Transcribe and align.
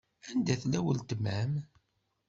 Anda 0.31 0.53
tella 0.61 0.79
weltma-m? 0.83 1.53